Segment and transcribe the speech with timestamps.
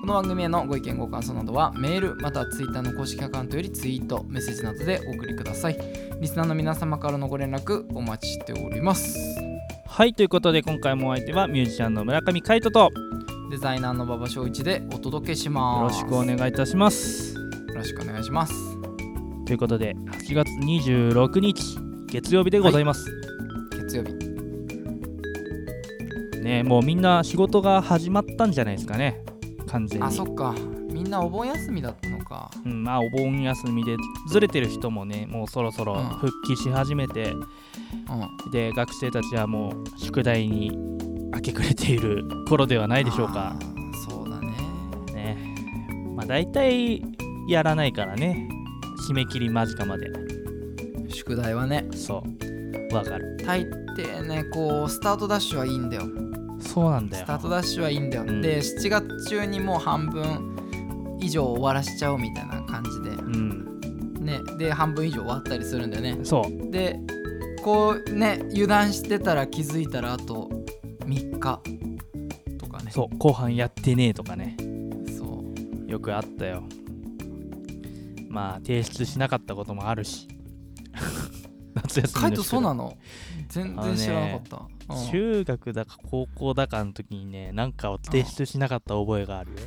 [0.00, 5.78] この番組へのご意見ご感想などはメールまたはツイッターの公式アカウントよりツイートメッセージなどでお送りください。
[6.20, 9.18] リスナーの皆様からのご連絡お待ちしております。
[9.86, 12.90] はいということで今回もお相手はミュージシャンの村上海人とよ
[13.50, 16.02] デザイナーの馬場翔一でお届けします。
[16.02, 17.34] ろしくお願いいたします。
[17.34, 18.54] よろしくお願いします。
[19.44, 23.04] ということで8月26日月曜日でございます、
[23.76, 24.14] 月曜日。
[26.40, 29.22] ねもうみんな仕事が始まったんじゃないですかね
[29.70, 30.06] 完全に。
[30.06, 30.54] あそっか。
[30.90, 32.50] みんなお盆休みだったのか。
[32.64, 33.96] うん、まあお盆休みで
[34.28, 36.08] ずれてる人もねもうそろそろうん。
[36.18, 37.36] 復帰し始めて、う
[38.48, 38.50] ん。
[38.52, 40.70] で学生たちはもう宿題に
[41.32, 43.54] 明け暮れている頃ではないでしょうか。
[44.08, 44.48] そうだね。
[45.14, 45.54] ね。
[46.16, 47.02] まあ大体
[47.48, 48.48] やらないからね。
[49.08, 50.10] 締め切り間近まで。
[51.08, 51.86] 宿題はね。
[51.94, 52.22] そ
[52.90, 52.94] う。
[52.94, 53.36] わかる。
[53.46, 53.64] 大
[53.96, 56.29] 抵ねこうスタートダッシュはいいんだよ
[56.72, 57.24] そうなんだよ。
[57.24, 58.40] スタートダッシュはいいんだよ、うん。
[58.40, 63.10] で7月中にもう半分以上終わらしちゃおうみたいな感じで。
[63.10, 64.20] うん。
[64.20, 66.18] ねで半分以上終わったりするんだよね。
[66.22, 66.70] そう。
[66.70, 67.00] で
[67.62, 70.48] こうね油断してたら気づいたらあと
[71.00, 71.60] 3日
[72.58, 72.90] とかね。
[72.92, 74.56] そう後半やってねえとかね。
[75.18, 75.44] そ
[75.86, 75.90] う。
[75.90, 76.62] よくあったよ。
[78.28, 80.28] まあ提出しなかったこともあるし
[81.90, 82.96] 夏休みカイトそうなの？
[83.48, 84.42] 全然知らなかっ
[84.88, 85.10] た、うん。
[85.10, 89.58] 中学だか高校だかの時にねなんかを提出しなかった覚えがあるよ。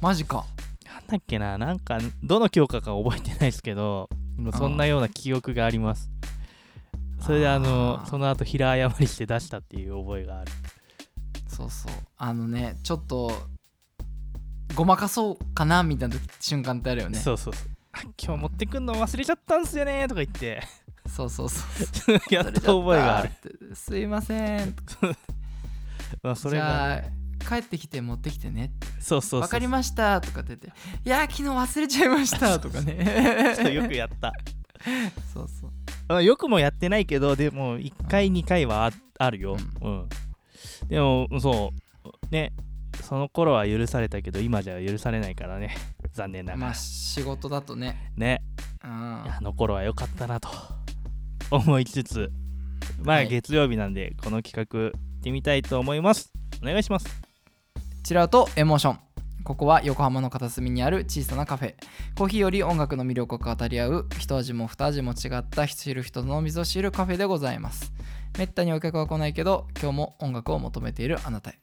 [0.00, 0.46] マジか。
[0.86, 1.58] なんだっけな？
[1.58, 4.08] なんかどの教科か覚えてないですけど
[4.56, 6.10] そんなような記憶があります。
[7.20, 10.52] それであのその後平謝りして出したっていう覚えがある。
[11.48, 11.92] そうそう。
[12.16, 13.32] あのねちょっと
[14.74, 17.18] ごまかそうかなみたいな時瞬間ってあるよね。
[17.18, 17.68] そうそうそう。
[17.92, 20.62] あ今日持ってくんの忘れちゃったんすよねとか言って
[21.14, 21.64] そうそうそ
[22.12, 22.18] う。
[22.34, 23.30] やった覚えがある。
[23.68, 24.74] るすいません。
[26.22, 27.12] まあそれがじゃ
[27.56, 28.72] あ帰ってきて持ってきてね。
[29.00, 30.68] そうそうそうわかりましたとかって言って
[31.04, 32.58] いや昨日忘れちゃいました。
[32.60, 33.74] とかね。
[33.74, 34.32] よくやった。
[35.32, 35.70] そうそう。
[36.08, 40.08] あよくもやってないけどでも1回2回はああるよ、うん。
[40.88, 41.72] でもそ
[42.04, 42.34] う。
[42.34, 42.52] ね。
[43.02, 45.74] その頃は許されたけど今じゃ許されないからね。
[46.12, 48.12] 残念ながら、まあ仕事だとね。
[48.16, 48.42] ね。
[48.84, 48.90] うん。
[48.90, 50.48] あの頃は良かったなと
[51.50, 52.30] 思いつつ
[53.02, 53.28] まあはい。
[53.28, 56.32] 月曜日なんでこの企画行ってみたいと思います。
[56.62, 57.06] お願いします。
[58.02, 58.98] チラウトエモーション。
[59.42, 61.74] ここは横浜の片隅にある小さなカフェ。
[62.16, 67.92] コーヒーより音楽の魅力を語り合う一味も二味も違った知る人の溝知るカフェでございます。
[68.38, 71.58] めったにお客は来ないけど今日も音楽を求めているあなたへ。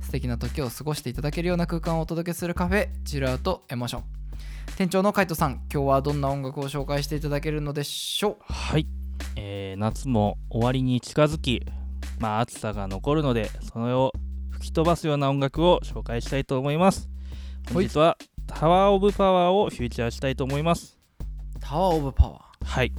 [0.00, 4.04] 素敵な時を過ごしていただけるような空間をお届けするカフェチルアウトエモーション。
[4.76, 8.52] 店長のカイトさん今日はどんな音楽を紹介していただけるのでしょう？
[8.52, 8.86] はい、
[9.36, 11.62] えー夏も終わりに近づき
[12.18, 14.12] まあ暑さが残るのでそれを
[14.50, 17.08] 吹き飛ばすような音楽を紹介したいと思います。
[17.72, 20.98] 本日はタワーオブパワーをフューチャーしたいと思います。
[21.60, 22.64] タワーオブパワー？
[22.64, 22.92] はい。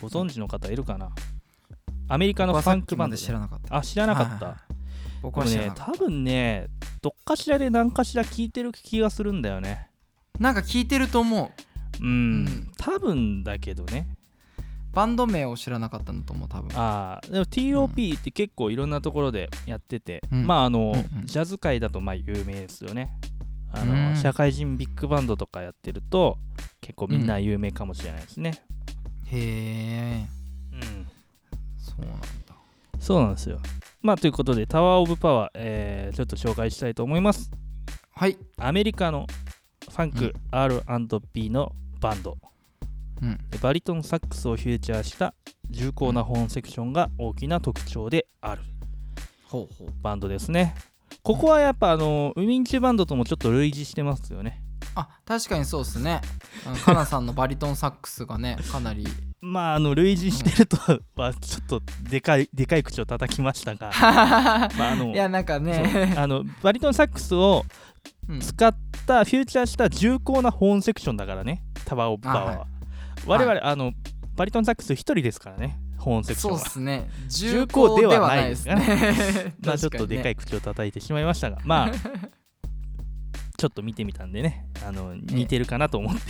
[0.00, 1.10] ご存知の方いるかな？
[2.08, 3.76] アメリカのファンクバンド知らなかった。
[3.76, 4.60] あ知らなかった、はいはいはい。
[5.22, 6.66] 僕はね多分ね
[7.00, 9.88] どっかしらで何かしら聞いてる気がするんだよね。
[10.38, 11.52] なんか聞いてると思
[12.00, 12.04] う。
[12.04, 12.72] うん、うん。
[12.76, 14.08] 多分だけどね
[14.92, 16.76] バンド名を知らなかったのと思う多分。
[16.78, 20.46] ああでも TOP って結構いろんなところでやってて、うん。
[20.46, 21.26] まああの、うんうん。
[21.26, 23.12] ジャズ界だとまあ有名ですよね。
[23.72, 24.16] あの、うん。
[24.16, 26.38] 社会人ビッグバンドとかやってると
[26.80, 28.62] 結構みんな有名かもしれないですね。
[29.26, 30.26] へえ
[30.72, 31.06] うん、
[31.78, 32.26] そうなんだ。
[32.98, 33.58] そうなんですよ。
[34.02, 37.50] まあということでタワーオブパワー、えーちょっと紹介したいと思います。
[38.12, 38.36] はい。
[38.58, 39.26] アメリカの
[39.88, 42.36] ファンク R&B のバンド、
[43.22, 43.38] うん。
[43.50, 45.34] でバリトンサックスをフューチャーした
[45.68, 48.62] 重厚なホーンセクションが大きな特徴である。
[50.02, 50.74] バンドですね。
[51.22, 54.62] ここはやっぱあのウィンチュバンドともちょっと類似してますよね。
[54.94, 56.20] あ確かにそうっすね。
[56.84, 59.06] カナさんの バリトンサックスがねかなり。
[59.40, 60.76] まああの類似してると
[61.16, 63.90] はちょっとでかいでかい口を叩きましたが。
[64.78, 66.14] まああのいやなんかね。
[66.16, 67.64] あのバリトンサックスを
[68.28, 68.40] うん。
[68.40, 68.74] 使っ
[69.06, 72.66] たフューチャーした重厚なホーンセクションだからねタワーオブパワーは、
[73.26, 73.46] あはい。
[73.46, 73.92] 我々、あの
[74.36, 76.58] バリトンサックス一人ですからねホーンセクションは。
[76.58, 77.10] そうっすね。
[77.28, 78.50] 重重厚厚ではないでね。
[78.50, 79.54] です すね。
[79.64, 81.90] まあちょっとでかいい口を叩いてしまいましたがまあ
[83.58, 86.20] ちょっと見てみたんでねあの似てるかなと思って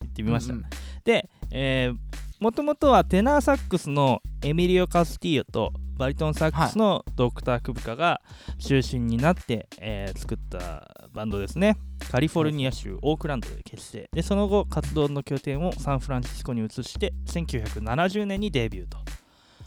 [0.00, 0.66] 言ってみました、うんうん。
[1.04, 1.96] で、えー、
[2.40, 8.20] もともとはテナーサックスのエミリオ・カスティーヨとバリトンサックスのドクター・クブカが
[8.58, 11.76] 中心になって、えー作ったバンドですね。
[12.10, 14.08] カリフォルニア州オークランドで結成。
[14.12, 18.98] でその後活動の拠点をサンフランシスコに移して1970年にデビューと。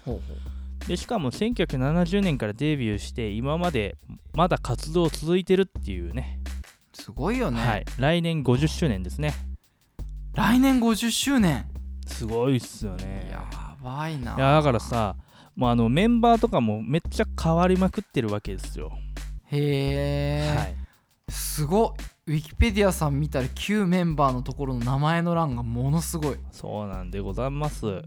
[0.06, 0.22] ほうほ
[0.88, 3.98] でしかも1970年からデビューして今まで
[4.34, 6.40] まだ活動続いてるっていうね。
[6.94, 9.34] うすごいよね、はい、来年50周年ですね。
[10.34, 11.66] 来年50周年。
[12.06, 13.30] すごいっすよね。
[13.32, 13.46] や
[13.84, 14.36] ばいな。
[14.36, 15.16] いやだからさ
[15.58, 18.94] もうあのメンバーとかもめっちゃ変わりまくってるわけですよ、
[19.48, 20.76] へえ、はい、
[21.28, 21.96] すご
[22.28, 22.32] い。
[22.32, 26.38] ウィキペディアさん見たら旧メンバーのところの名前の欄がものすごい。
[26.52, 28.04] そうなんでございます。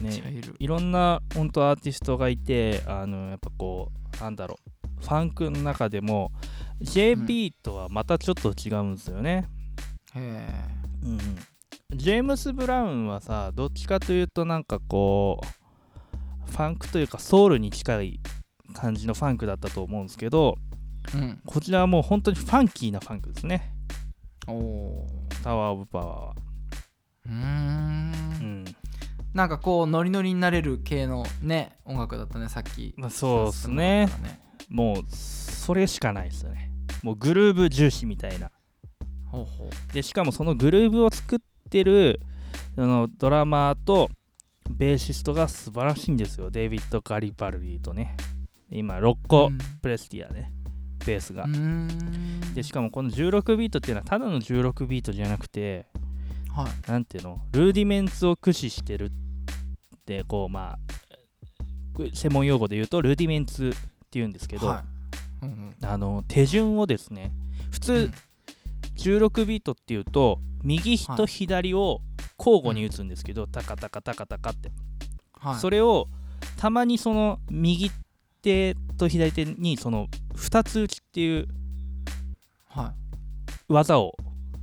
[0.00, 4.70] ねいろんな本当アーティストがいてあのやっぱこうなんだろう。
[5.02, 6.32] ファンクの中でも
[6.80, 9.48] JB とはまたちょっと違うんですよね、
[10.14, 10.48] へ
[11.04, 11.18] うん。
[11.96, 15.46] ジェームス・ブラウンはさどっちかというとなんかこう
[16.52, 18.20] ファンクというかソウルに近い
[18.74, 20.56] 感じのファンクだったと思うんですけど
[21.14, 21.40] えうん。
[21.44, 23.74] こちらはもう本当にファンキーなファンクですね。
[24.46, 25.08] おお
[25.42, 26.34] タワー・オブ・パワーは。
[27.26, 28.12] うーん。
[28.40, 28.64] うん。
[29.34, 32.94] なんかこうノリノリになれる系のね音楽だったねさっき。
[32.96, 34.06] まあそうっすね。
[34.06, 34.40] ね。
[34.68, 36.70] もうそれしかないですよね。
[37.02, 38.50] もうグルーブ重視みたいな。
[39.26, 39.92] ほうほう。
[39.92, 41.38] でしかもそのグルーブを作っ
[41.70, 42.20] てる
[42.76, 44.10] あのドラマーと
[44.70, 46.50] ベーシストが素晴らしいんですよ。
[46.50, 48.16] デイビッド・ガリバルディとね。
[48.70, 49.58] 今ロッコうん。
[49.80, 50.52] プレスティアね。
[51.04, 51.46] ベースが。
[52.54, 55.86] でしかもこの16ビートっていうのはただの16ビートじゃなくて
[56.54, 56.90] はい。
[56.90, 57.38] なんていうの？
[57.52, 59.10] rudiments を駆使してるっ
[60.06, 60.78] てこうまあ
[62.14, 64.84] 専門用語で言うとルーディメンツっていうんですけど、は
[65.42, 65.46] い。
[65.46, 65.88] うんうん。
[65.88, 67.32] あの手順をですね
[67.70, 68.14] 普通、うん。
[68.96, 72.00] 16ビートっていうと右とはい左を
[72.44, 74.72] 交互に打つんですけど、タカタカタカタカって、
[75.38, 75.60] はい。
[75.60, 76.08] それを
[76.56, 77.90] たまにその右
[78.42, 81.46] 手と左手にその2つ打ちっていう
[82.68, 82.94] は
[83.68, 84.16] 技を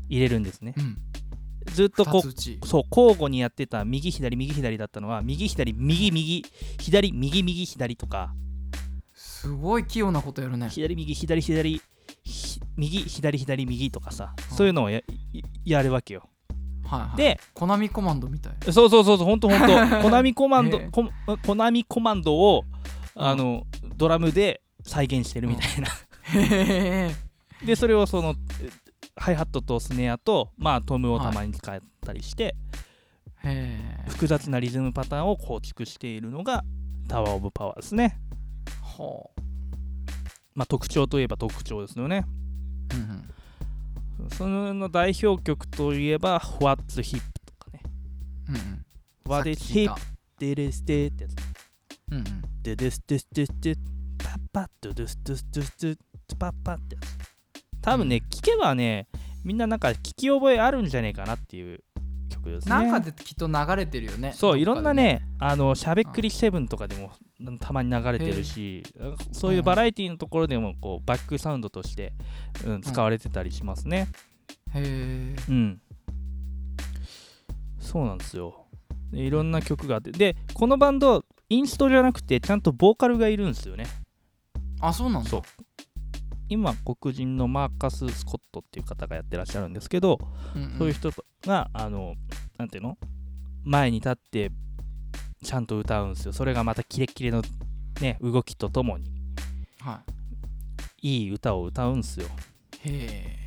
[0.10, 0.74] 入れるんですね。
[0.78, 0.98] いうん。
[1.74, 2.22] ずっとこう
[2.68, 6.46] そう交互にやってた右左右左だったのは右左右右
[6.80, 8.34] 左右右左とか。
[9.14, 10.70] すごい器用なことやるね。
[10.70, 11.82] 左右左左
[12.24, 14.34] ひ右左左右とかさ。
[14.52, 15.00] そういうのをや
[15.32, 16.30] いやるわけよ
[16.90, 17.18] はいはい。
[17.18, 18.54] でコナミコマンドみたい。
[18.72, 19.68] そうそうそうそう、ほんとほんと、
[20.02, 21.10] コナミコマンドへえ、コ
[21.46, 22.66] コナミコマンドを、
[23.16, 23.66] あの、
[23.96, 25.88] ドラムで再現してるみたいな。
[26.24, 28.70] へえで、それをその、え
[29.16, 32.56] ハイハットとスネアと、まあ、トムをたまに使ったりして、
[33.44, 34.10] へえ。
[34.10, 36.64] 複雑なリズムパターンを構築しているのが、
[37.10, 38.18] タワー・オブ・パワーですね。
[38.82, 39.32] ほ
[40.56, 42.26] まあ、特徴といえば特徴ですよね。
[42.94, 43.30] ううんうん
[44.30, 47.82] その代表曲といえば、What's Hip とかね。
[48.48, 48.86] うんうん、
[49.26, 49.94] What さ is Hip?
[49.94, 49.98] た
[50.40, 51.36] デレステってやつ。
[52.12, 52.24] うんうん、
[52.64, 53.76] ドゥドゥスドゥスドゥスドゥ
[54.18, 55.96] パッパッドゥドゥスドゥスドゥスドゥ
[56.38, 57.20] パッパッってやつ
[57.82, 59.08] 多分ね、聞けばね
[59.44, 61.84] みんななんか聞き覚えあるんじゃねえかなっていう
[62.30, 64.34] 曲ですねなんかできっと流れてるよね。
[64.36, 67.12] そういろんなねあのしゃべっくりセブンとかでも
[67.60, 68.84] たまに流れてるし
[69.32, 72.14] そういうバラエティのところでもこうバックサウンドとして、
[72.66, 74.08] うん、使われてたりしますね。
[74.74, 75.82] へえうん。
[77.80, 78.66] そうなんですよ。
[79.12, 80.12] でいろんな曲があって。
[80.12, 83.86] でこのバンドインストじゃなくてちゃんとボーカルがいるんですよね。
[84.82, 85.30] あそうなんだ。
[85.30, 85.42] そう。
[86.50, 90.20] 今黒人のマーカス・スコットっていう方がやってらっしゃるんですけど、
[90.56, 90.78] うんうん。
[90.78, 91.12] そういう人
[91.46, 92.16] があの
[92.58, 92.98] なんていうの？
[93.64, 94.52] 前に立って
[95.44, 96.34] ちゃんと歌うんですよ。
[96.34, 97.42] それがまたキレッキレの
[98.02, 99.12] ね動きとともに。
[99.80, 100.02] は
[101.02, 101.26] い。
[101.26, 102.28] い歌を歌うんですよ。
[102.86, 103.40] いへえ。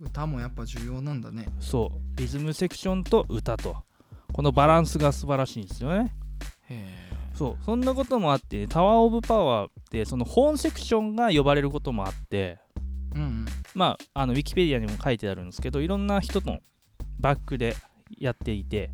[0.00, 1.46] 歌もやっぱ重要なんだね。
[1.60, 2.18] そう。
[2.18, 3.76] リズムセクションと歌と。
[4.32, 6.12] このバランスが素晴らしいんですよね。
[6.68, 7.64] へそう。
[7.64, 12.36] そんなこともあってタワー・オブ・パワーってその本セクションが呼ばれることもあって。
[12.36, 12.58] え
[13.14, 13.41] うんうん
[13.74, 16.60] まああのウィキペディアにも書いてあるんですけどいろんな人の
[17.18, 17.74] バックで
[18.18, 18.90] やっていて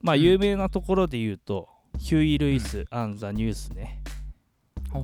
[0.00, 0.22] まあうん。
[0.22, 1.68] 有名なところで言うと、
[1.98, 4.02] ヒューイ・ルイス・アン・ザ・ニュースね。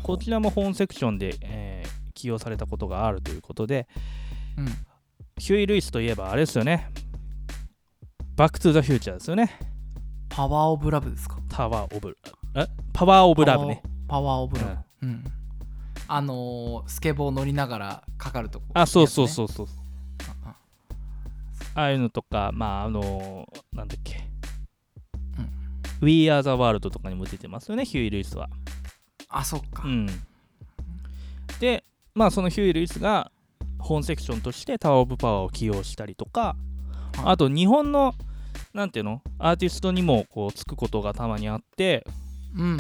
[0.03, 3.89] こちらも本セクションで、えー起用されたことがあるということで
[4.59, 4.67] うん。
[5.39, 6.91] ヒューイ・ルイスといえばあれですよね。
[8.37, 9.59] バック・トゥ・ザ・フューチャーですよね。
[10.29, 11.39] パワーオブラブですか？
[11.49, 12.15] タワー・オブ
[12.57, 12.67] え？
[12.93, 13.83] パワー・オブ・ラブね。
[14.07, 15.11] パワーオブラブうん。
[15.11, 15.25] うん
[16.13, 19.67] あのースケボー乗りながらかかるとこあそうそううそうそう。
[20.45, 20.55] あ
[21.75, 24.29] ああいうのとかまああのーなんだっけ、
[25.39, 26.07] うん。
[26.07, 28.49] We Are the World とかにも出てますよねヒューイ・ルイスは。
[29.29, 29.85] あそっか。
[29.85, 30.07] うん、
[31.61, 33.31] でまあそのヒューイ・ルイスが
[33.79, 36.57] 本セクションとしてタワー・オブ・パワーを起用したりとか
[37.25, 38.15] あと日本の
[38.75, 42.05] なんていうのアーティストにもこうつくことがたまにあって
[42.57, 42.79] うん。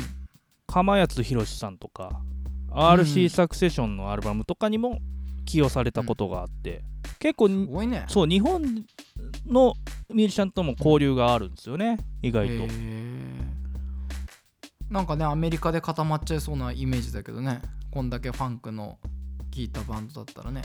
[0.66, 2.22] 釜谷宏さんとか
[2.70, 4.98] RC サクセションのアルバムとかにも
[5.44, 6.82] 起用されたことがあって、
[7.18, 8.04] 結構すごいね。
[8.08, 8.62] そう日本
[9.46, 9.74] の
[10.08, 12.66] ミュージシャンとも交流があるんですよね意外と。
[14.88, 17.62] なんかねアメリカで固まっちゃいそうなイメージだけどね。
[17.90, 18.98] こんだけファンクの
[19.50, 20.62] 聴いたバンドだったらね。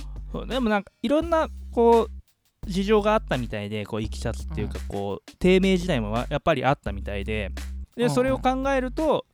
[0.47, 7.51] でもなんかいろんなこう事情があったみたいでこういきさつっていうかこう低迷時代もやっぱりあったみたいで。
[7.69, 9.25] うんでそれを考えると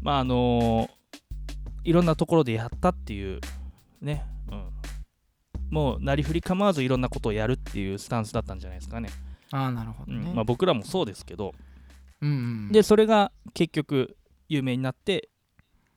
[0.00, 0.88] まああの
[1.86, 3.40] いろんなところでやったっていう
[4.00, 4.70] ね、うん、
[5.70, 9.08] もうなりふり構わずいろんなことをやるっていうスタンスだったんじゃないですかね、
[9.52, 10.34] ああなるほどね、うん。
[10.34, 11.54] まあ、僕らもそうですけど。
[12.22, 12.32] うんう
[12.70, 14.16] ん、でそれが結局
[14.48, 15.28] 有名になって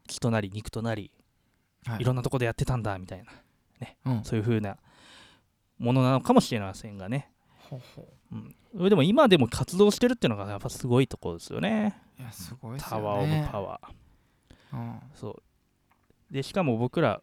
[0.07, 1.11] 血となり肉となり
[1.85, 2.01] はい。
[2.01, 3.31] いろんなところでやってたんだみたいな。
[4.05, 4.77] うん、そういう風な
[5.77, 7.31] ものなのかもしれませんがね。
[7.69, 8.85] ほうほう。
[8.85, 11.95] ん、でも今でも活動してるっていうのがやっぱすごいところですよね。
[12.19, 14.77] ういやすごいですタワー・オブ・パワー。
[14.77, 14.99] うん。
[15.15, 15.43] そう
[16.31, 17.21] でしかも僕ら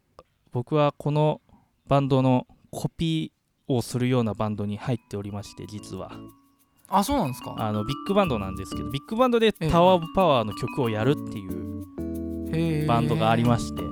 [0.52, 1.40] 僕はこの
[1.86, 6.10] バンドのコピーをするようなバンドに入っておりまして実は。
[6.88, 7.54] あそうなんですか？
[7.58, 9.68] あのビッグバンドなんですけどビッグバンドでええ。
[9.70, 13.82] タワー・オブ・パワーの曲をやるっていうバンドがありまして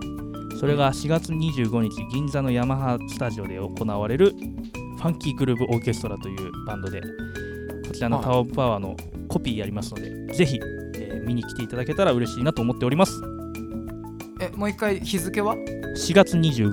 [0.61, 8.25] それが4月25日銀座のヤマハスタジオで行われるファンキーグルーブオーケストラというバンドでこちらのはい。
[8.25, 8.97] タワー・オブ・パワーの
[9.29, 10.59] コピーやりますのでぜひ、
[10.97, 13.19] えー見に来ていただけたら嬉しいなと思っております。
[13.25, 13.34] え
[14.57, 16.71] もう一回日付は？4月254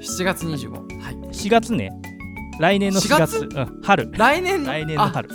[0.00, 0.70] 7月25
[1.00, 1.14] はい。
[1.14, 1.90] 4月ね。
[2.60, 3.38] 来年の4月。
[3.38, 4.10] 4うん、春。
[4.12, 4.72] 来年の？
[4.72, 5.28] 来年の春。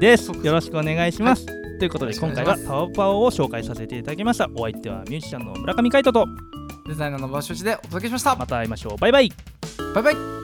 [0.00, 0.30] です。
[0.30, 1.52] よろしくお願いします、と
[1.84, 2.68] いうことでよろしくお今回願いします。
[2.68, 4.48] はタワー・オブ・パワーを紹介させていただきました。
[4.54, 6.26] お相手はミュージシャンの村上海人と。
[6.86, 8.36] デザイナーの場所地でお届けしました。
[8.36, 8.96] また会いましょう。
[8.98, 9.32] バイバイ。
[9.94, 10.37] バイバイ